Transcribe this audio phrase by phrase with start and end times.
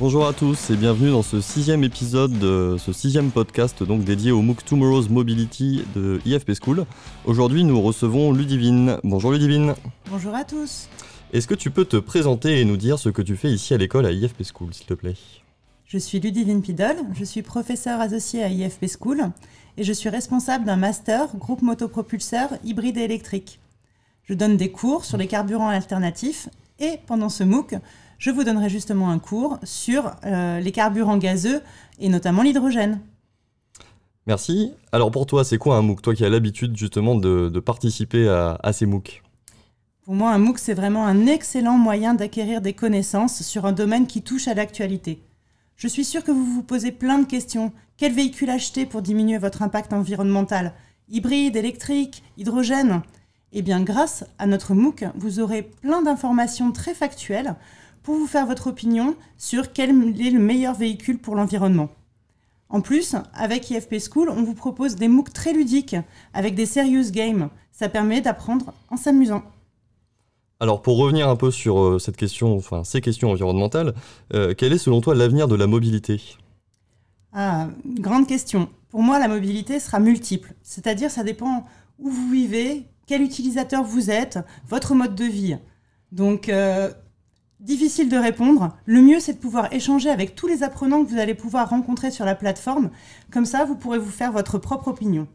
[0.00, 4.32] Bonjour à tous et bienvenue dans ce sixième épisode, de ce sixième podcast donc dédié
[4.32, 6.86] au MOOC Tomorrow's Mobility de IFP School.
[7.26, 8.96] Aujourd'hui nous recevons Ludivine.
[9.04, 9.74] Bonjour Ludivine.
[10.10, 10.88] Bonjour à tous.
[11.34, 13.76] Est-ce que tu peux te présenter et nous dire ce que tu fais ici à
[13.76, 15.16] l'école à IFP School s'il te plaît?
[15.84, 19.30] Je suis Ludivine Pidol, je suis professeure associée à IFP School
[19.76, 23.60] et je suis responsable d'un master groupe motopropulseur hybride et électrique.
[24.24, 27.74] Je donne des cours sur les carburants alternatifs et pendant ce MOOC,
[28.20, 31.62] je vous donnerai justement un cours sur euh, les carburants gazeux
[31.98, 33.00] et notamment l'hydrogène.
[34.26, 34.74] Merci.
[34.92, 36.02] Alors pour toi, c'est quoi un MOOC?
[36.02, 39.22] Toi qui as l'habitude justement de, participer à, ces MOOC?
[40.02, 44.06] Pour moi, un MOOC, c'est vraiment un excellent moyen d'acquérir des connaissances sur un domaine
[44.06, 45.22] qui touche à l'actualité.
[45.76, 47.72] Je suis sûre que vous vous posez plein de questions.
[47.96, 50.74] Quel véhicule acheter pour diminuer votre impact environnemental?
[51.08, 53.00] Hybride, électrique, hydrogène?
[53.52, 57.56] Eh bien, grâce à notre MOOC, vous aurez plein d'informations très factuelles
[58.02, 61.90] pour vous faire votre opinion sur quel est le meilleur véhicule pour l'environnement.
[62.68, 65.96] En plus, avec IFP School, on vous propose des MOOC très ludiques
[66.32, 67.48] avec des serious games.
[67.72, 69.42] Ça permet d'apprendre en s'amusant.
[70.60, 73.94] Alors pour revenir un peu sur euh, cette question, enfin ces questions environnementales,
[74.34, 76.20] euh, quel est selon toi l'avenir de la mobilité?
[77.32, 78.68] Ah, grande question.
[78.90, 80.54] Pour moi, la mobilité sera multiple.
[80.62, 81.64] C'est-à-dire, ça dépend
[81.98, 85.56] où vous vivez, quel utilisateur vous êtes, votre mode de vie.
[86.12, 86.92] Donc, euh,
[87.60, 88.74] Difficile de répondre.
[88.86, 92.10] Le mieux, c'est de pouvoir échanger avec tous les apprenants que vous allez pouvoir rencontrer
[92.10, 92.90] sur la plateforme.
[93.30, 95.28] Comme ça, vous pourrez vous faire votre propre opinion.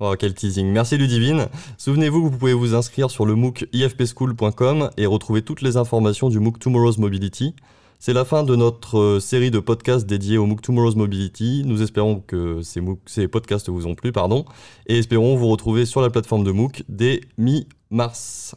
[0.00, 0.66] Oh, quel teasing.
[0.66, 1.46] Merci Ludivine.
[1.76, 6.40] Souvenez-vous vous pouvez vous inscrire sur le MOOC ifpschool.com et retrouver toutes les informations du
[6.40, 7.54] MOOC Tomorrow's Mobility.
[8.00, 11.62] C'est la fin de notre euh, série de podcasts dédiés au MOOC Tomorrow's Mobility.
[11.66, 14.44] Nous espérons que ces, ces podcasts vous ont plu, pardon,
[14.86, 18.54] et espérons vous retrouver sur la plateforme de MOOC dès mi-mars.